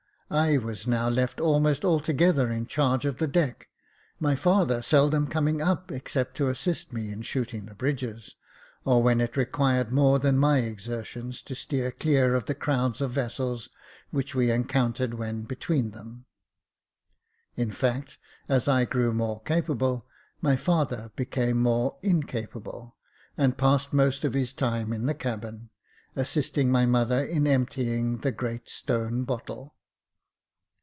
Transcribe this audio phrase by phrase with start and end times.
[0.33, 3.67] I was now left almost altogether in charge of the deck,
[4.17, 7.77] my father seldom coming up except to assist me in shooting the 8 Jacob Faithful
[7.79, 8.35] bridges,
[8.85, 13.11] or when it required more than my exertions to steer clear of the crowds of
[13.11, 13.67] vessels
[14.11, 16.23] which we encountered when between them.
[17.57, 20.07] In fact, as I grew more capable,
[20.39, 22.95] my father became more incapable,
[23.35, 25.71] and passed most of his time in the cabin,
[26.15, 29.75] assisting my mother in emptying the great stone bottle.